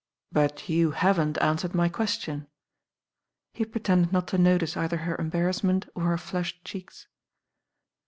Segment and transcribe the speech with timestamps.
[0.31, 2.47] "But you haven't answered my question."
[3.53, 7.05] He pretended not to notice either her embarrassment or her Hushed cheeks.